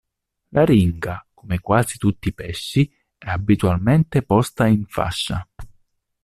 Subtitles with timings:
[0.51, 5.47] L'aringa, come quasi tutti i pesci, è abitualmente posta in fascia.